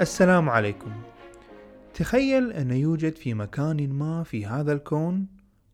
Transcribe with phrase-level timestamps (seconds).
[0.00, 0.90] السلام عليكم.
[1.94, 5.26] تخيل أن يوجد في مكان ما في هذا الكون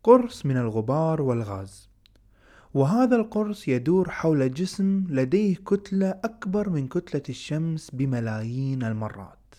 [0.03, 1.89] قرص من الغبار والغاز.
[2.75, 9.55] وهذا القرص يدور حول جسم لديه كتلة أكبر من كتلة الشمس بملايين المرات.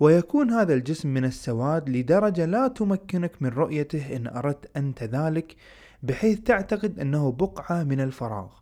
[0.00, 5.56] ويكون هذا الجسم من السواد لدرجة لا تمكنك من رؤيته إن أردت أنت ذلك
[6.02, 8.60] بحيث تعتقد أنه بقعة من الفراغ.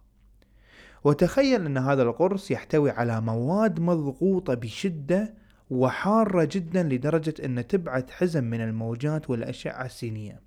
[1.04, 5.34] وتخيل أن هذا القرص يحتوي على مواد مضغوطة بشدة
[5.70, 10.40] وحارة جدا لدرجة أن تبعث حزم من الموجات والأشعة السينية.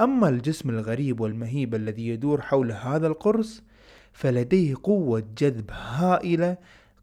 [0.00, 3.62] أما الجسم الغريب والمهيب الذي يدور حول هذا القرص
[4.12, 6.56] فلديه قوة جذب هائلة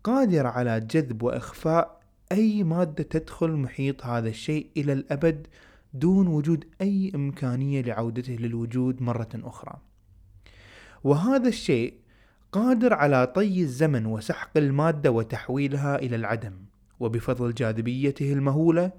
[0.04, 2.00] قادرة على جذب وإخفاء
[2.32, 5.48] أي مادة تدخل محيط هذا الشيء إلى الأبد
[5.94, 9.78] دون وجود أي إمكانية لعودته للوجود مرة أخرى.
[11.04, 11.94] وهذا الشيء
[12.52, 16.54] قادر على طي الزمن وسحق المادة وتحويلها إلى العدم
[17.00, 18.92] وبفضل جاذبيته المهولة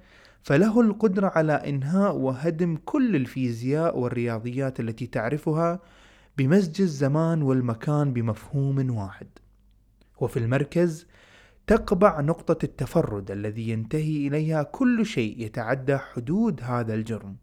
[0.42, 5.80] فله القدرة على إنهاء وهدم كل الفيزياء والرياضيات التي تعرفها
[6.38, 9.26] بمزج الزمان والمكان بمفهوم واحد.
[10.20, 11.06] وفي المركز
[11.66, 17.36] تقبع نقطة التفرد الذي ينتهي إليها كل شيء يتعدى حدود هذا الجرم.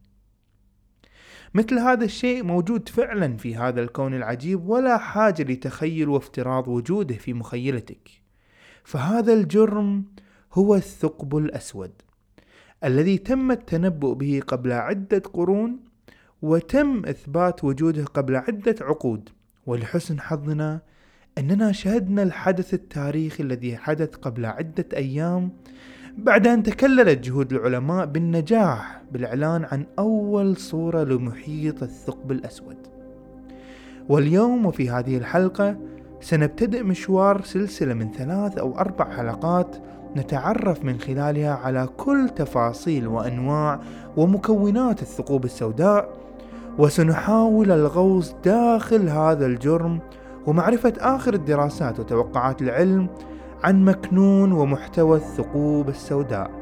[1.54, 7.34] مثل هذا الشيء موجود فعلا في هذا الكون العجيب ولا حاجة لتخيل وافتراض وجوده في
[7.34, 8.10] مخيلتك.
[8.84, 10.06] فهذا الجرم
[10.54, 11.92] هو الثقب الأسود
[12.84, 15.80] الذي تم التنبؤ به قبل عدة قرون
[16.42, 19.30] وتم إثبات وجوده قبل عدة عقود.
[19.66, 20.82] ولحسن حظنا
[21.38, 25.52] أننا شهدنا الحدث التاريخي الذي حدث قبل عدة أيام
[26.18, 32.78] بعد أن تكللت جهود العلماء بالنجاح بالإعلان عن أول صورة لمحيط الثقب الأسود.
[34.10, 35.78] واليوم وفي هذه الحلقة
[36.22, 39.78] سنبتدئ مشوار سلسلة من ثلاث أو أربع حلقات
[40.16, 43.80] نتعرف من خلالها على كل تفاصيل وأنواع
[44.18, 46.10] ومكونات الثقوب السوداء
[46.78, 50.00] وسنحاول الغوص داخل هذا الجرم
[50.48, 53.08] ومعرفة آخر الدراسات وتوقعات العلم
[53.64, 56.57] عن مكنون ومحتوى الثقوب السوداء.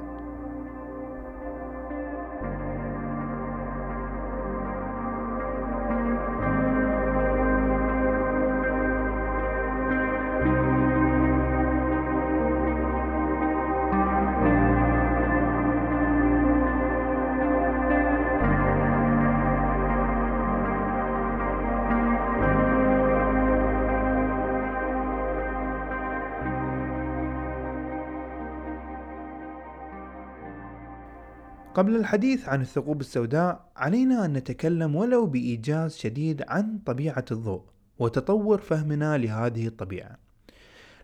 [31.75, 37.61] قبل الحديث عن الثقوب السوداء علينا أن نتكلم ولو بإيجاز شديد عن طبيعة الضوء
[37.99, 40.17] وتطور فهمنا لهذه الطبيعة.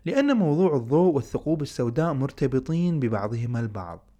[0.04, 4.10] لأن موضوع الضوء والثقوب السوداء مرتبطين ببعضهما البعض.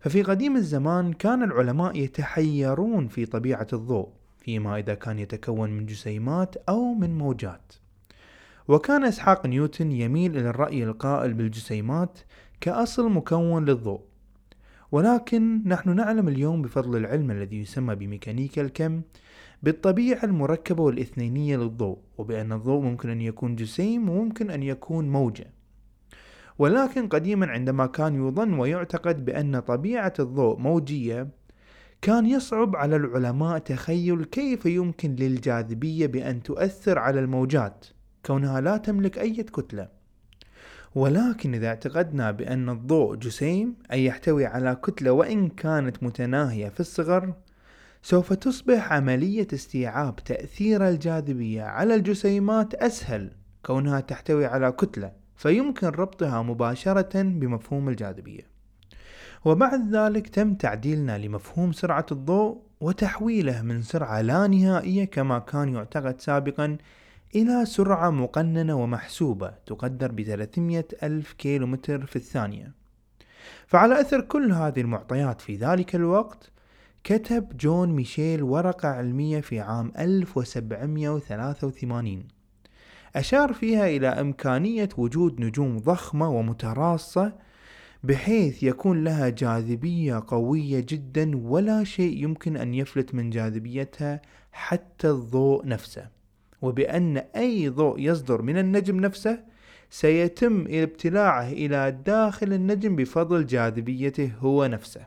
[0.00, 4.08] ففي قديم الزمان كان العلماء يتحيرون في طبيعة الضوء
[4.38, 7.72] فيما إذا كان يتكون من جسيمات أو من موجات.
[8.68, 12.18] وكان إسحاق نيوتن يميل إلى الرأي القائل بالجسيمات
[12.60, 14.13] كأصل مكون للضوء.
[14.94, 19.02] ولكن نحن نعلم اليوم بفضل العلم الذي يسمى بميكانيكا الكم
[19.62, 25.46] بالطبيعة المركبة والإثنينية للضوء وبأن الضوء ممكن أن يكون جسيم وممكن أن يكون موجة.
[26.58, 31.28] ولكن قديما عندما كان يظن ويعتقد بأن طبيعة الضوء موجية
[32.02, 37.86] كان يصعب على العلماء تخيل كيف يمكن للجاذبية بأن تؤثر على الموجات
[38.26, 39.88] كونها لا تملك أي كتلة.
[40.94, 47.34] ولكن إذا اعتقدنا بأن الضوء جسيم أي يحتوي على كتلة وإن كانت متناهية في الصغر
[48.02, 53.30] سوف تصبح عملية استيعاب تأثير الجاذبية على الجسيمات أسهل
[53.62, 58.42] كونها تحتوي على كتلة فيمكن ربطها مباشرة بمفهوم الجاذبية.
[59.44, 66.20] وبعد ذلك تم تعديلنا لمفهوم سرعة الضوء وتحويله من سرعة لا نهائية كما كان يعتقد
[66.20, 66.76] سابقا
[67.34, 72.72] إلى سرعة مقننة ومحسوبة تقدر ب 300 ألف كيلومتر في الثانية.
[73.66, 76.50] فعلى أثر كل هذه المعطيات في ذلك الوقت
[77.04, 82.28] كتب جون ميشيل ورقة علمية في عام 1783
[83.16, 87.32] أشار فيها إلى إمكانية وجود نجوم ضخمة ومتراصة
[88.04, 94.22] بحيث يكون لها جاذبية قوية جدا ولا شيء يمكن أن يفلت من جاذبيتها
[94.52, 96.13] حتى الضوء نفسه.
[96.64, 99.44] وبأن أي ضوء يصدر من النجم نفسه
[99.90, 105.06] سيتم ابتلاعه إلى داخل النجم بفضل جاذبيته هو نفسه.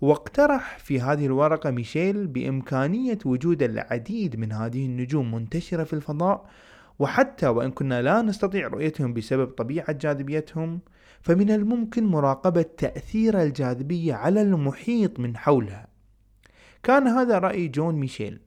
[0.00, 6.50] واقترح في هذه الورقة ميشيل بإمكانية وجود العديد من هذه النجوم منتشرة في الفضاء
[6.98, 10.80] وحتى وإن كنا لا نستطيع رؤيتهم بسبب طبيعة جاذبيتهم
[11.20, 15.86] فمن الممكن مراقبة تأثير الجاذبية على المحيط من حولها.
[16.82, 18.40] كان هذا رأي جون ميشيل.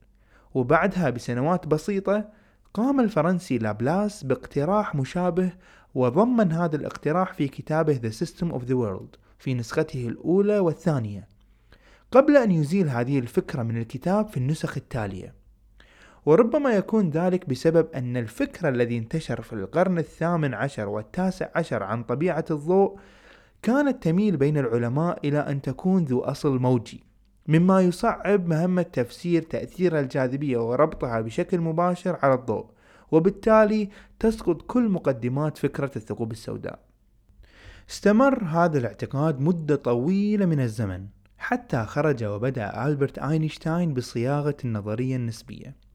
[0.56, 2.28] وبعدها بسنوات بسيطة
[2.74, 5.52] قام الفرنسي لابلاس باقتراح مشابه
[5.94, 11.28] وضمن هذا الاقتراح في كتابه The System of the World في نسخته الأولى والثانية.
[12.12, 15.34] قبل أن يزيل هذه الفكرة من الكتاب في النسخ التالية.
[16.26, 22.02] وربما يكون ذلك بسبب أن الفكر الذي انتشر في القرن الثامن عشر والتاسع عشر عن
[22.02, 22.98] طبيعة الضوء
[23.62, 27.05] كانت تميل بين العلماء إلى أن تكون ذو أصل موجي.
[27.48, 32.66] مما يصعب مهمة تفسير تأثير الجاذبية وربطها بشكل مباشر على الضوء
[33.10, 33.88] وبالتالي
[34.18, 36.78] تسقط كل مقدمات فكرة الثقوب السوداء.
[37.90, 41.06] استمر هذا الاعتقاد مدة طويلة من الزمن
[41.38, 45.86] حتى خرج وبدأ ألبرت أينشتاين بصياغة النظرية النسبية.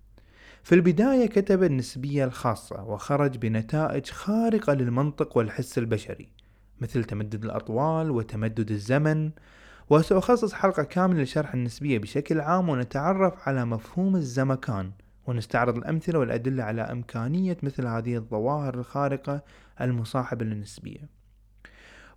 [0.64, 6.30] في البداية كتب النسبية الخاصة وخرج بنتائج خارقة للمنطق والحس البشري
[6.82, 9.32] مثل تمدد الأطوال وتمدد الزمن
[9.92, 14.92] وسأخصص حلقة كاملة لشرح النسبية بشكل عام ونتعرف على مفهوم الزمكان.
[15.28, 19.42] ونستعرض الأمثلة والأدلة على إمكانية مثل هذه الظواهر الخارقة
[19.82, 21.10] المصاحبة للنسبية.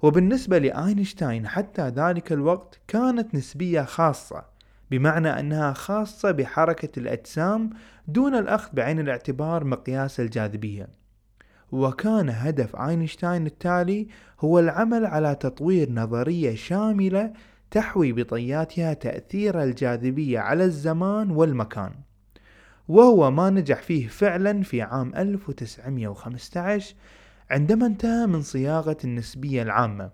[0.03, 4.45] وبالنسبة لأينشتاين حتى ذلك الوقت كانت نسبية خاصة
[4.91, 7.71] بمعنى أنها خاصة بحركة الأجسام
[8.09, 10.89] دون الأخذ بعين الاعتبار مقياس الجاذبية.
[11.73, 14.09] وكان هدف أينشتاين التالي
[14.41, 17.33] هو العمل على تطوير نظرية شاملة
[17.75, 21.93] تحوي بطياتها تأثير الجاذبية على الزمان والمكان.
[22.89, 26.95] وهو ما نجح فيه فعلا في عام 1915
[27.51, 30.11] عندما انتهى من صياغة النسبية العامة.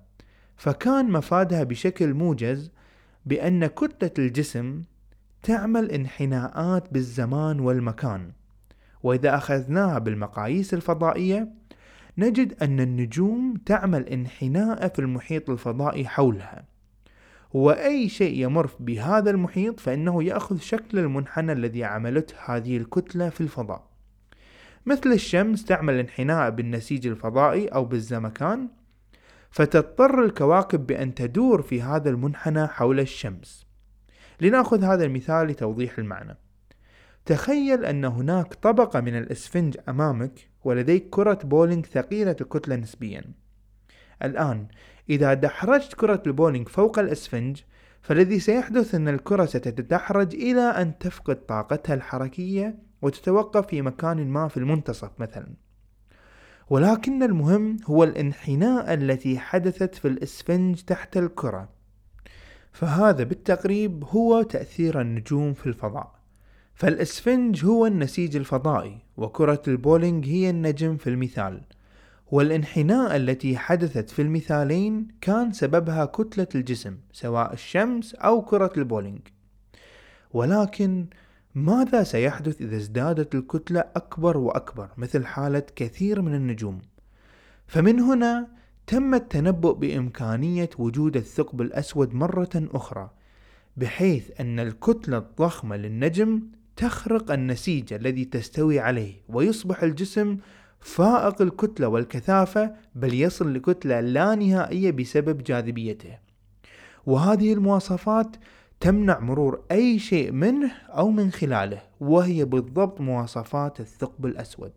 [0.56, 2.70] فكان مفادها بشكل موجز
[3.26, 4.82] بأن كتلة الجسم
[5.42, 8.32] تعمل انحناءات بالزمان والمكان.
[9.02, 11.48] وإذا أخذناها بالمقاييس الفضائية
[12.18, 16.69] نجد أن النجوم تعمل انحناء في المحيط الفضائي حولها.
[17.52, 23.90] وأي شيء يمر بهذا المحيط فإنه يأخذ شكل المنحنى الذي عملته هذه الكتلة في الفضاء.
[24.86, 28.68] مثل الشمس تعمل انحناء بالنسيج الفضائي أو بالزمكان
[29.50, 33.66] فتضطر الكواكب بأن تدور في هذا المنحنى حول الشمس.
[34.40, 36.36] لنأخذ هذا المثال لتوضيح المعنى.
[37.26, 43.24] تخيل أن هناك طبقة من الإسفنج أمامك ولديك كرة بولينج ثقيلة الكتلة نسبيا.
[44.22, 44.66] الآن
[45.10, 47.60] إذا دحرجت كرة البولينج فوق الإسفنج
[48.02, 54.56] فالذي سيحدث أن الكرة ستتدحرج إلى أن تفقد طاقتها الحركية وتتوقف في مكان ما في
[54.56, 55.46] المنتصف مثلا.
[56.70, 61.68] ولكن المهم هو الانحناء التي حدثت في الإسفنج تحت الكرة.
[62.72, 66.14] فهذا بالتقريب هو تأثير النجوم في الفضاء.
[66.74, 71.62] فالإسفنج هو النسيج الفضائي وكرة البولينج هي النجم في المثال.
[72.30, 79.20] والانحناء التي حدثت في المثالين كان سببها كتلة الجسم سواء الشمس أو كرة البولينج.
[80.32, 81.06] ولكن
[81.54, 86.78] ماذا سيحدث إذا ازدادت الكتلة أكبر وأكبر مثل حالة كثير من النجوم؟
[87.66, 88.48] فمن هنا
[88.86, 93.10] تم التنبؤ بإمكانية وجود الثقب الأسود مرة أخرى
[93.76, 96.42] بحيث أن الكتلة الضخمة للنجم
[96.76, 100.36] تخرق النسيج الذي تستوي عليه ويصبح الجسم
[100.80, 106.18] فائق الكتلة والكثافة بل يصل لكتلة لا نهائية بسبب جاذبيته.
[107.06, 108.36] وهذه المواصفات
[108.80, 114.72] تمنع مرور أي شيء منه أو من خلاله وهي بالضبط مواصفات الثقب الأسود.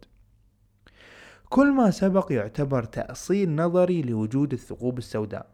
[1.49, 5.47] كل ما سبق يعتبر تأصيل نظري لوجود الثقوب السوداء.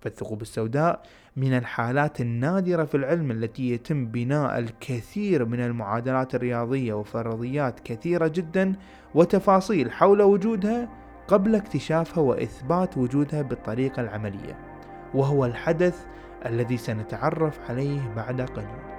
[0.00, 1.02] فالثقوب السوداء
[1.36, 8.72] من الحالات النادرة في العلم التي يتم بناء الكثير من المعادلات الرياضية وفرضيات كثيرة جدا
[9.14, 10.88] وتفاصيل حول وجودها
[11.28, 14.58] قبل اكتشافها وإثبات وجودها بالطريقة العملية
[15.14, 16.06] وهو الحدث
[16.46, 18.95] الذي سنتعرف عليه بعد قليل.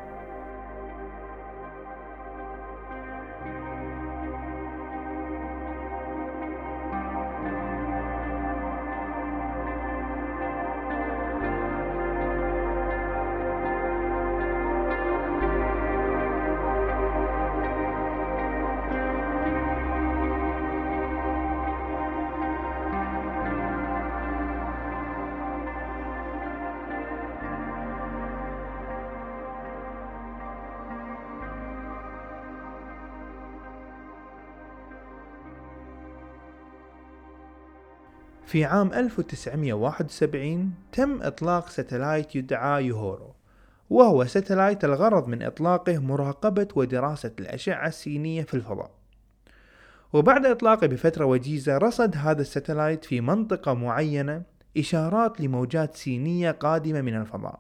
[38.48, 43.34] في عام 1971 تم إطلاق satellite يدعى يوهورو
[43.90, 48.92] وهو satellite الغرض من إطلاقه مراقبة ودراسة الأشعة السينية في الفضاء.
[50.14, 54.44] وبعد إطلاقه بفترة وجيزة رصد هذا ال satellite في منطقة معينة
[54.78, 57.60] إشارات لموجات سينية قادمة من الفضاء.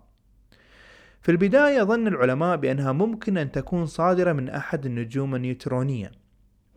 [1.21, 6.11] في البداية ظن العلماء بأنها ممكن أن تكون صادرة من أحد النجوم النيوترونية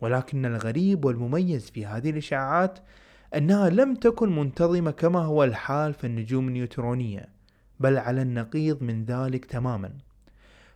[0.01, 2.79] ولكن الغريب والمميز في هذه الإشعاعات
[3.35, 7.29] أنها لم تكن منتظمة كما هو الحال في النجوم النيوترونية
[7.79, 9.91] بل على النقيض من ذلك تماما.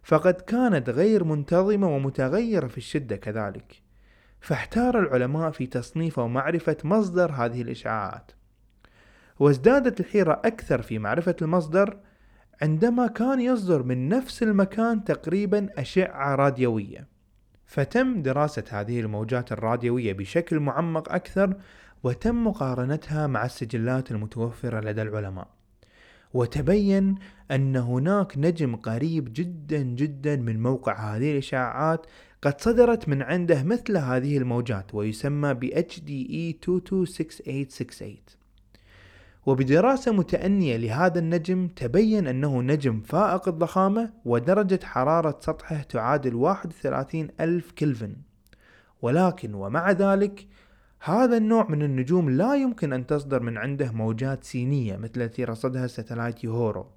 [0.03, 3.81] فقد كانت غير منتظمة ومتغيرة في الشدة كذلك.
[4.39, 8.31] فاحتار العلماء في تصنيف ومعرفة مصدر هذه الإشعاعات
[9.39, 11.97] وازدادت الحيرة أكثر في معرفة المصدر
[12.61, 17.07] عندما كان يصدر من نفس المكان تقريبا أشعة راديوية.
[17.65, 21.55] فتم دراسة هذه الموجات الراديوية بشكل معمق أكثر
[22.05, 25.47] وتم مقارنتها مع السجلات المتوفرة لدى العلماء.
[26.33, 27.15] وتبين
[27.51, 32.05] أن هناك نجم قريب جدا جدا من موقع هذه الإشعاعات
[32.41, 38.17] قد صدرت من عنده مثل هذه الموجات ويسمى ب HDE 226868
[39.45, 47.71] وبدراسة متأنية لهذا النجم تبين أنه نجم فائق الضخامة ودرجة حرارة سطحه تعادل 31 ألف
[47.71, 48.15] كلفن.
[49.01, 50.47] ولكن ومع ذلك
[51.07, 55.87] هذا النوع من النجوم لا يمكن أن تصدر من عنده موجات سينية مثل التي رصدها
[55.87, 56.87] ستلايت يوهورو.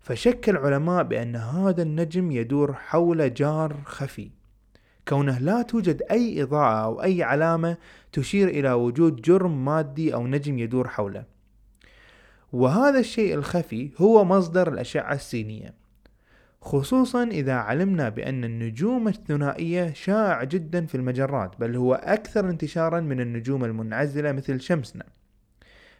[0.00, 4.30] فشك العلماء بأن هذا النجم يدور حول جار خفي.
[5.08, 7.76] كونه لا توجد أي إضاءة أو أي علامة
[8.12, 11.24] تشير إلى وجود جرم مادي أو نجم يدور حوله.
[12.52, 15.79] وهذا الشيء الخفي هو مصدر الأشعة السينية.
[16.62, 23.20] خصوصا إذا علمنا بأن النجوم الثنائية شائع جدا في المجرات بل هو أكثر انتشارا من
[23.20, 25.04] النجوم المنعزلة مثل شمسنا.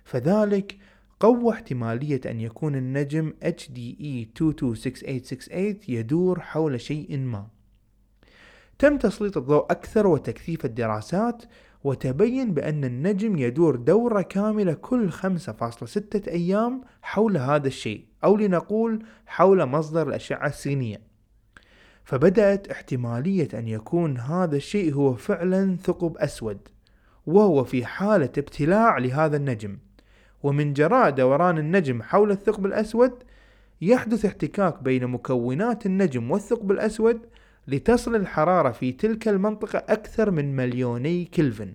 [0.05, 0.77] فذلك
[1.21, 7.47] قوى احتمالية أن يكون النجم HDE 226868 يدور حول شيء ما.
[8.79, 11.43] تم تسليط الضوء أكثر وتكثيف الدراسات
[11.85, 19.67] وتبين بأن النجم يدور دورة كاملة كل 5.6 أيام حول هذا الشيء أو لنقول حول
[19.67, 21.01] مصدر الأشعة السينية.
[22.05, 26.69] فبدأت احتمالية أن يكون هذا الشيء هو فعلا ثقب أسود
[27.27, 29.79] وهو في حالة ابتلاع لهذا النجم.
[30.43, 33.23] ومن جراء دوران النجم حول الثقب الأسود
[33.81, 37.21] يحدث احتكاك بين مكونات النجم والثقب الأسود
[37.71, 41.75] لتصل الحرارة في تلك المنطقة أكثر من مليوني كلفن.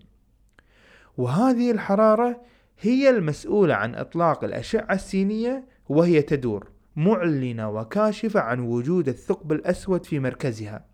[1.17, 2.41] وهذه الحرارة
[2.79, 10.19] هي المسؤولة عن إطلاق الأشعة السينية وهي تدور معلنة وكاشفة عن وجود الثقب الأسود في
[10.19, 10.85] مركزها.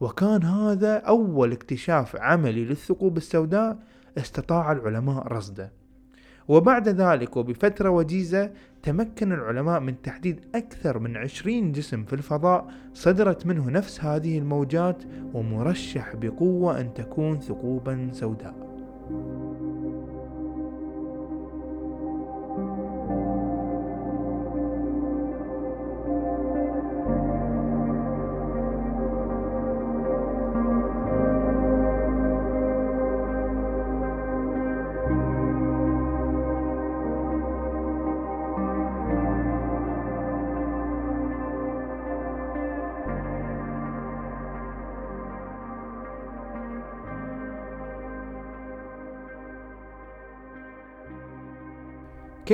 [0.00, 3.78] وكان هذا أول اكتشاف عملي للثقوب السوداء
[4.18, 5.72] استطاع العلماء رصده.
[6.48, 8.52] وبعد ذلك وبفترة وجيزة
[8.84, 15.02] تمكن العلماء من تحديد أكثر من عشرين جسم في الفضاء صدرت منه نفس هذه الموجات
[15.34, 18.54] ومرشح بقوة أن تكون ثقوبا سوداء.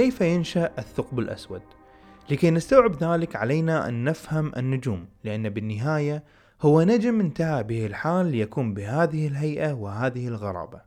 [0.01, 1.63] كيف ينشأ الثقب الأسود؟
[2.31, 6.25] لكي نستوعب ذلك علينا أن نفهم النجوم لأن بالنهاية
[6.63, 10.81] هو نجم انتهى به الحال ليكون بهذه الهيئة وهذه الغرابة.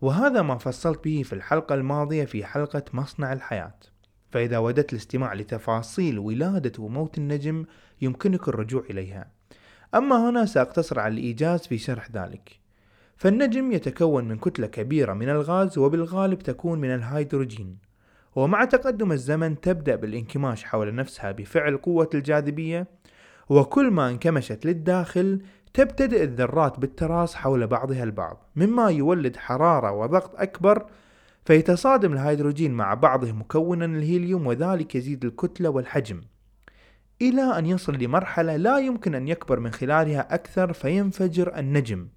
[0.00, 3.74] وهذا ما فصلت به في الحلقة الماضية في حلقة مصنع الحياة.
[4.30, 7.64] فإذا ودت الاستماع لتفاصيل ولادة وموت النجم
[8.00, 9.30] يمكنك الرجوع إليها.
[9.94, 12.60] أما هنا سأقتصر على الإيجاز في شرح ذلك.
[13.16, 17.93] فالنجم يتكون من كتلة كبيرة من الغاز وبالغالب تكون من الهيدروجين.
[18.36, 22.86] ومع تقدم الزمن تبدأ بالانكماش حول نفسها بفعل قوة الجاذبية
[23.48, 25.42] وكل ما انكمشت للداخل
[25.74, 28.50] تبتدئ الذرات بالتراص حول بعضها البعض.
[28.56, 30.86] مما يولد حرارة وضغط أكبر
[31.44, 36.20] فيتصادم الهيدروجين مع بعضه مكونا الهيليوم وذلك يزيد الكتلة والحجم.
[37.22, 42.08] إلى أن يصل لمرحلة لا يمكن أن يكبر من خلالها أكثر فينفجر النجم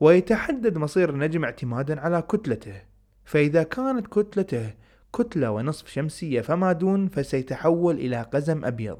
[0.00, 2.82] ويتحدد مصير النجم اعتمادا على كتلته.
[3.24, 4.74] فإذا كانت كتلته
[5.12, 8.98] كتلة ونصف شمسية فما دون فسيتحول إلى قزم أبيض.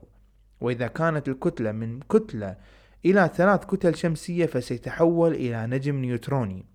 [0.61, 2.57] وإذا كانت الكتلة من كتلة
[3.05, 6.67] إلى ثلاث كتل شمسية فسيتحول إلى نجم نيوتروني.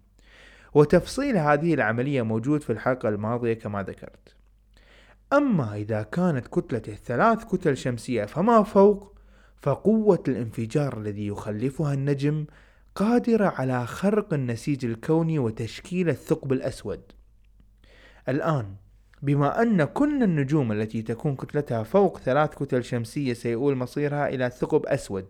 [0.74, 4.36] وتفصيل هذه العملية موجود في الحلقة الماضية كما ذكرت.
[5.34, 9.13] أما إذا كانت كتلته ثلاث كتل شمسية فما فوق
[9.62, 12.46] فقوة الانفجار الذي يخلفها النجم
[12.96, 17.02] قادرة على خرق النسيج الكوني وتشكيل الثقب الأسود.
[18.30, 18.75] الآن
[19.24, 24.86] بما أن كل النجوم التي تكون كتلتها فوق ثلاث كتل شمسية سيؤول مصيرها إلى ثقب
[24.86, 25.25] أسود.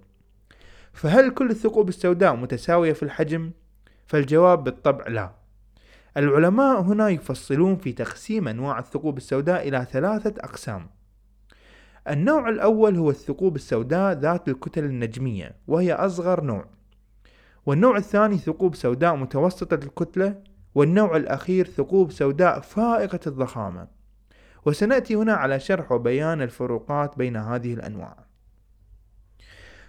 [0.93, 3.51] فهل كل الثقوب السوداء متساوية في الحجم؟
[4.05, 5.31] فالجواب بالطبع لا.
[6.17, 10.89] العلماء هنا يفصلون في تقسيم أنواع الثقوب السوداء إلى ثلاثة أقسام.
[12.09, 16.65] النوع الأول هو الثقوب السوداء ذات الكتل النجمية وهي أصغر نوع.
[17.65, 20.35] والنوع الثاني ثقوب سوداء متوسطة الكتلة
[20.75, 23.87] والنوع الأخير ثقوب سوداء فائقة الضخامة.
[24.65, 28.25] وسنأتي هنا على شرح وبيان الفروقات بين هذه الأنواع.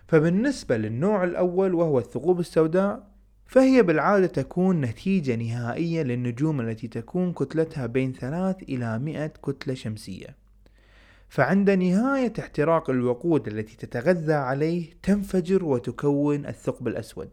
[0.08, 3.14] فبالنسبة للنوع الأول وهو الثقوب السوداء
[3.46, 10.36] فهي بالعادة تكون نتيجة نهائية للنجوم التي تكون كتلتها بين ثلاث إلى مئة كتلة شمسية.
[11.28, 17.30] فعند نهاية احتراق الوقود التي تتغذى عليه تنفجر وتكون الثقب الأسود.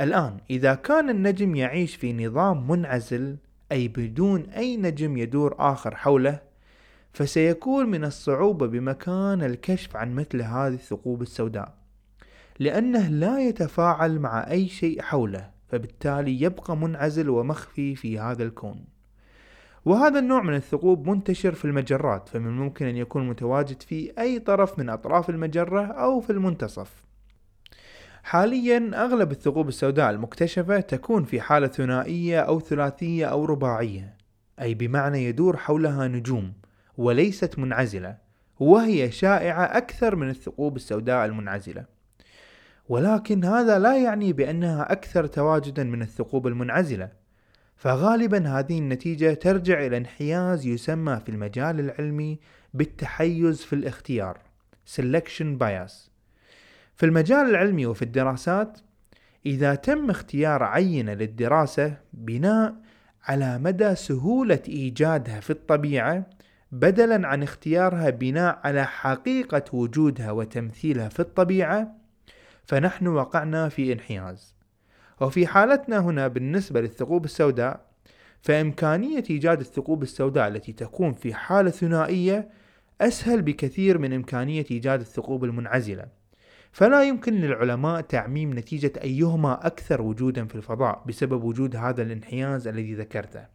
[0.00, 3.36] الآن إذا كان النجم يعيش في نظام منعزل
[3.72, 6.40] أي بدون أي نجم يدور آخر حوله
[7.12, 11.74] فسيكون من الصعوبة بمكان الكشف عن مثل هذه الثقوب السوداء
[12.58, 18.84] لأنه لا يتفاعل مع أي شيء حوله فبالتالي يبقى منعزل ومخفي في هذا الكون.
[19.84, 24.78] وهذا النوع من الثقوب منتشر في المجرات فمن الممكن أن يكون متواجد في أي طرف
[24.78, 27.03] من أطراف المجرة أو في المنتصف.
[28.24, 34.16] حاليا أغلب الثقوب السوداء المكتشفة تكون في حالة ثنائية أو ثلاثية أو رباعية
[34.60, 36.52] أي بمعنى يدور حولها نجوم
[36.96, 38.16] وليست منعزلة
[38.60, 41.84] وهي شائعة أكثر من الثقوب السوداء المنعزلة.
[42.88, 47.08] ولكن هذا لا يعني بأنها أكثر تواجدا من الثقوب المنعزلة
[47.76, 52.38] فغالبا هذه النتيجة ترجع إلى انحياز يسمى في المجال العلمي
[52.74, 54.38] بالتحيز في الاختيار
[54.96, 56.13] selection bias
[56.96, 58.78] في المجال العلمي وفي الدراسات
[59.46, 62.74] إذا تم اختيار عينة للدراسة بناء
[63.24, 66.26] على مدى سهولة إيجادها في الطبيعة
[66.72, 71.94] بدلا عن اختيارها بناء على حقيقة وجودها وتمثيلها في الطبيعة
[72.64, 74.54] فنحن وقعنا في انحياز.
[75.20, 77.80] وفي حالتنا هنا بالنسبة للثقوب السوداء
[78.42, 82.48] فإمكانية إيجاد الثقوب السوداء التي تكون في حالة ثنائية
[83.00, 86.06] أسهل بكثير من إمكانية إيجاد الثقوب المنعزلة.
[86.74, 92.94] فلا يمكن للعلماء تعميم نتيجة أيهما أكثر وجودا في الفضاء بسبب وجود هذا الانحياز الذي
[92.94, 93.46] ذكرته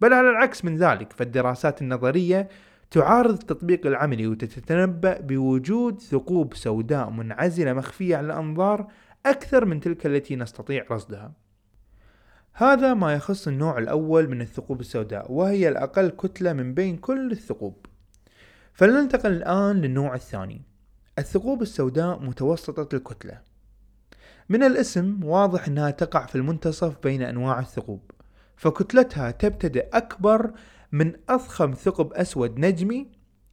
[0.00, 2.48] بل على العكس من ذلك فالدراسات النظرية
[2.90, 8.86] تعارض التطبيق العملي وتتنبأ بوجود ثقوب سوداء منعزلة مخفية على الأنظار
[9.26, 11.32] أكثر من تلك التي نستطيع رصدها.
[12.52, 17.86] هذا ما يخص النوع الأول من الثقوب السوداء وهي الأقل كتلة من بين كل الثقوب.
[18.72, 20.75] فلننتقل الآن للنوع الثاني
[21.18, 23.40] الثقوب السوداء متوسطة الكتلة.
[24.48, 28.10] من الاسم واضح أنها تقع في المنتصف بين أنواع الثقوب
[28.56, 30.52] فكتلتها تبتدئ أكبر
[30.92, 33.10] من أضخم ثقب أسود نجمي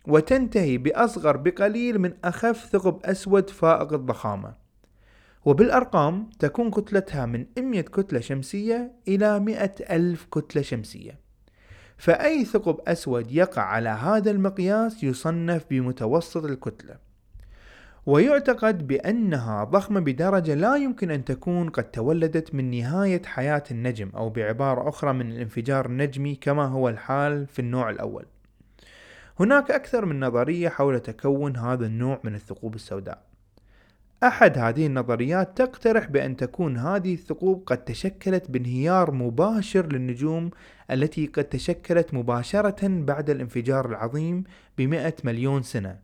[0.08, 4.56] وتنتهي بأصغر بقليل من أخف ثقب أسود فائق الضخامة.
[5.46, 11.20] وبالأرقام تكون كتلتها من 100 كتلة شمسية إلى 100 ألف كتلة شمسية.
[11.98, 17.13] فأي ثقب أسود يقع على هذا المقياس يصنف بمتوسط الكتلة.
[18.06, 24.30] ويعتقد بأنها ضخمة بدرجة لا يمكن أن تكون قد تولدت من نهاية حياة النجم أو
[24.30, 28.26] بعبارة أخرى من الانفجار النجمي كما هو الحال في النوع الأول.
[29.40, 33.24] هناك أكثر من نظرية حول تكون هذا النوع من الثقوب السوداء.
[34.24, 40.52] أحد هذه النظريات تقترح بأن تكون هذه الثقوب قد تشكلت بانهيار مباشر للنجوم
[40.92, 44.44] التي قد تشكلت مباشرة بعد الانفجار العظيم
[44.78, 46.03] بمئة مليون سنة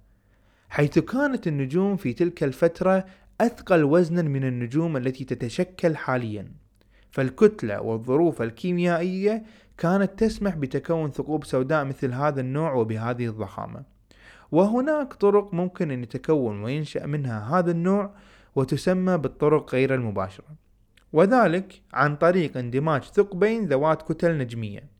[0.69, 3.05] حيث كانت النجوم في تلك الفترة
[3.41, 6.51] أثقل وزنا من النجوم التي تتشكل حاليا.
[7.11, 9.43] فالكتلة والظروف الكيميائية
[9.77, 13.83] كانت تسمح بتكون ثقوب سوداء مثل هذا النوع وبهذه الضخامة.
[14.51, 18.13] وهناك طرق ممكن أن يتكون وينشأ منها هذا النوع
[18.55, 20.55] وتسمى بالطرق غير المباشرة.
[21.13, 24.98] وذلك عن طريق اندماج ثقبين ذوات كتل نجمية.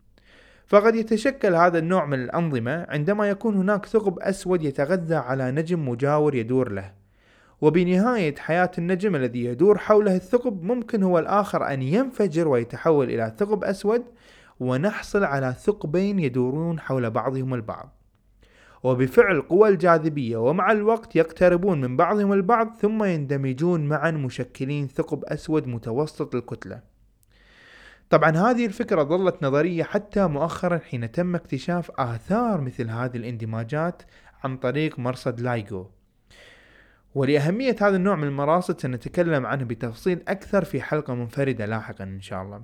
[0.69, 6.36] فقد يتشكل هذا النوع من الأنظمة عندما يكون هناك ثقب أسود يتغذى على نجم مجاور
[6.36, 6.91] يدور له.
[7.62, 13.63] وبنهاية حياة النجم الذي يدور حوله الثقب ممكن هو الآخر أن ينفجر ويتحول إلى ثقب
[13.63, 14.03] أسود
[14.60, 17.95] ونحصل على ثقبين يدورون حول بعضهم البعض.
[18.84, 25.67] وبفعل قوى الجاذبية ومع الوقت يقتربون من بعضهم البعض ثم يندمجون معا مشكلين ثقب أسود
[25.67, 26.98] متوسط الكتلة.
[28.10, 34.02] طبعا هذه الفكرة ظلت نظرية حتى مؤخرا حين تم اكتشاف آثار مثل هذه الاندماجات
[34.43, 35.89] عن طريق مرصد لايغو.
[37.15, 42.41] ولأهمية هذا النوع من المراصد سنتكلم عنه بتفصيل أكثر في حلقة منفردة لاحقا إن شاء
[42.41, 42.63] الله.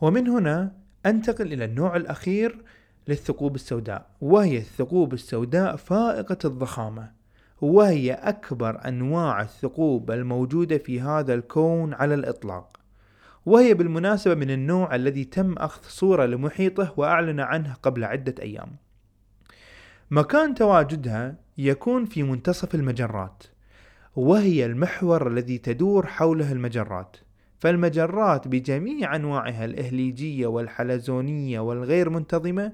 [0.00, 0.72] ومن هنا
[1.06, 2.64] أنتقل إلى النوع الأخير
[3.08, 7.12] للثقوب السوداء وهي الثقوب السوداء فائقة الضخامة
[7.60, 12.75] وهي أكبر أنواع الثقوب الموجودة في هذا الكون على الإطلاق.
[13.46, 18.76] وهي بالمناسبة من النوع الذي تم أخذ صورة لمحيطه وأعلن عنه قبل عدة أيام.
[20.10, 23.42] مكان تواجدها يكون في منتصف المجرات
[24.16, 27.16] وهي المحور الذي تدور حوله المجرات.
[27.58, 32.72] فالمجرات بجميع أنواعها الإهليجية والحلزونية والغير منتظمة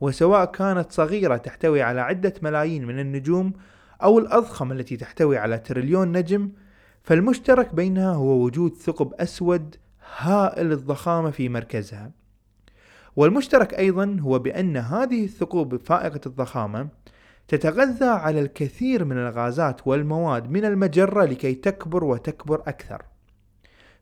[0.00, 3.52] وسواء كانت صغيرة تحتوي على عدة ملايين من النجوم
[4.02, 6.50] أو الأضخم التي تحتوي على تريليون نجم
[7.02, 9.76] فالمشترك بينها هو وجود ثقب أسود
[10.16, 12.10] هائل الضخامة في مركزها.
[13.16, 16.88] والمشترك أيضا هو بأن هذه الثقوب فائقة الضخامة
[17.48, 23.02] تتغذى على الكثير من الغازات والمواد من المجرة لكي تكبر وتكبر أكثر.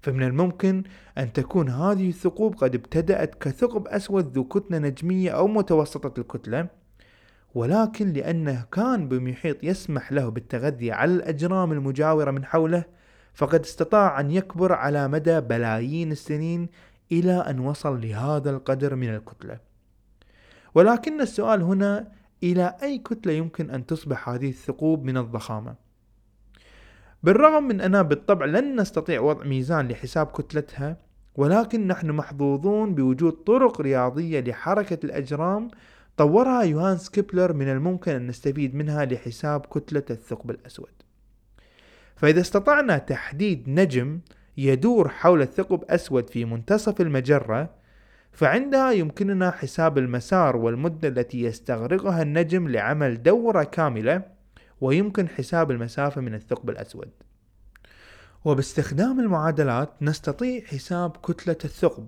[0.02, 0.82] فمن الممكن
[1.18, 6.68] أن تكون هذه الثقوب قد ابتدأت كثقب أسود ذو كتلة نجمية أو متوسطة الكتلة
[7.54, 12.84] ولكن لأنه كان بمحيط يسمح له بالتغذية على الأجرام المجاورة من حوله
[13.34, 16.68] فقد استطاع أن يكبر على مدى بلايين السنين
[17.12, 19.58] إلى أن وصل لهذا القدر من الكتلة.
[20.74, 25.74] ولكن السؤال هنا إلى أي كتلة يمكن أن تصبح هذه الثقوب من الضخامة؟
[27.22, 30.96] بالرغم من أننا بالطبع لن نستطيع وضع ميزان لحساب كتلتها
[31.36, 35.70] ولكن نحن محظوظون بوجود طرق رياضية لحركة الأجرام
[36.16, 41.01] طورها يوهانس كيبلر من الممكن أن نستفيد منها لحساب كتلة الثقب الأسود.
[42.22, 44.20] فإذا استطعنا تحديد نجم
[44.56, 47.70] يدور حول الثقب أسود في منتصف المجرة
[48.32, 54.22] فعندها يمكننا حساب المسار والمدة التي يستغرقها النجم لعمل دورة كاملة
[54.80, 57.10] ويمكن حساب المسافة من الثقب الأسود.
[58.44, 62.06] وباستخدام المعادلات نستطيع حساب كتلة الثقب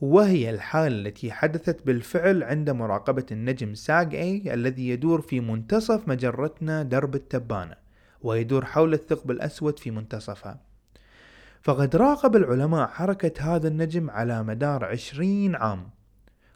[0.00, 6.82] وهي الحالة التي حدثت بالفعل عند مراقبة النجم ساج إي الذي يدور في منتصف مجرتنا
[6.82, 7.85] درب التبانة.
[8.26, 10.60] ويدور حول الثقب الأسود في منتصفها
[11.62, 15.90] فقد راقب العلماء حركة هذا النجم على مدار عشرين عام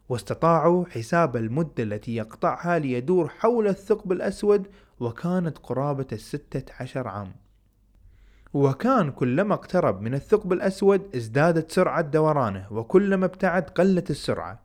[0.09, 4.67] واستطاعوا حساب المدة التي يقطعها ليدور حول الثقب الأسود
[5.01, 7.33] وكانت قرابة الستة عشر عام.
[8.55, 14.61] وكان كلما اقترب من الثقب الأسود ازدادت سرعة دورانه وكلما ابتعد قلت السرعة.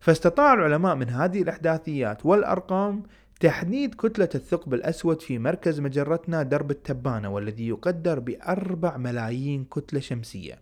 [0.00, 3.02] فاستطاع العلماء من هذه الإحداثيات والأرقام
[3.40, 10.58] تحديد كتلة الثقب الأسود في مركز مجرتنا درب التبانة والذي يقدر بأربع ملايين كتلة شمسية.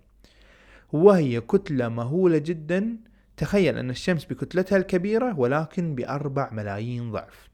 [0.93, 2.97] وهي كتلة مهولة جدا.
[3.37, 7.49] تخيل أن الشمس بكتلتها الكبيرة ولكن بأربع ملايين ضعف.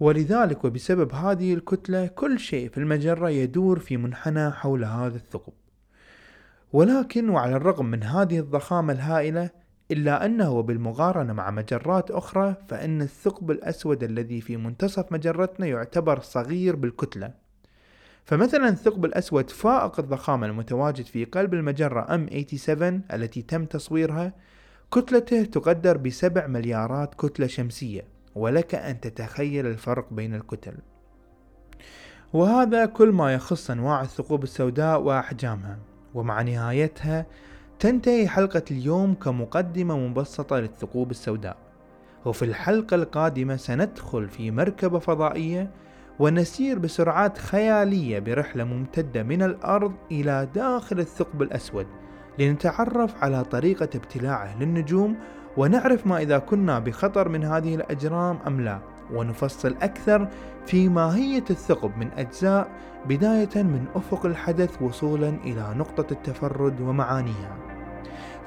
[0.00, 5.52] ولذلك وبسبب هذه الكتلة كل شيء في المجرة يدور في منحنى حول هذا الثقب.
[6.72, 9.50] ولكن وعلى الرغم من هذه الضخامة الهائلة
[9.90, 16.76] إلا أنه بالمقارنة مع مجرات أخرى فإن الثقب الأسود الذي في منتصف مجرتنا يعتبر صغير
[16.76, 17.30] بالكتلة.
[18.24, 24.32] فمثلا الثقب الأسود فائق الضخامة المتواجد في قلب المجرة M87 التي تم تصويرها
[24.92, 30.74] كتلته تقدر بسبع مليارات كتلة شمسية ولك أن تتخيل الفرق بين الكتل.
[32.32, 35.78] وهذا كل ما يخص أنواع الثقوب السوداء وأحجامها
[36.14, 37.26] ومع نهايتها
[37.78, 41.56] تنتهي حلقة اليوم كمقدمة مبسطة للثقوب السوداء.
[42.24, 45.70] وفي الحلقة القادمة سندخل في مركبة فضائية
[46.18, 51.86] ونسير بسرعات خيالية برحلة ممتدة من الأرض إلى داخل الثقب الأسود
[52.38, 55.16] لنتعرف على طريقة ابتلاعه للنجوم
[55.56, 58.93] ونعرف ما إذا كنا بخطر من هذه الأجرام أم لا.
[59.12, 60.28] ونفصل أكثر
[60.66, 62.68] في ماهية الثقب من أجزاء
[63.06, 67.56] بداية من أفق الحدث وصولا إلى نقطة التفرد ومعانيها.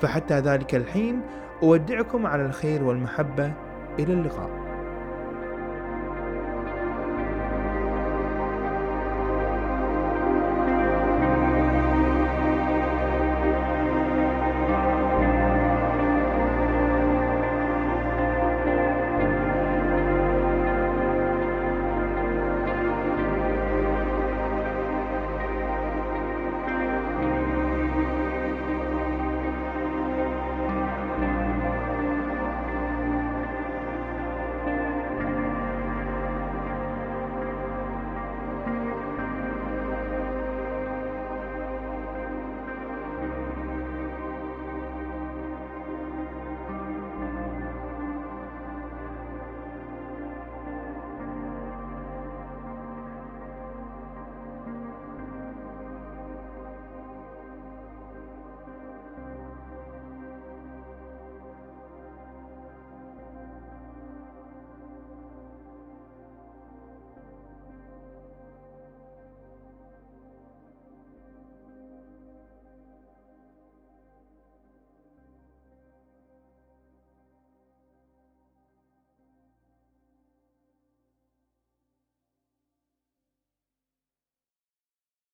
[0.01, 1.21] فحتى ذلك الحين
[1.63, 3.53] أودعكم على الخير والمحبة.
[3.99, 4.66] إلى اللقاء.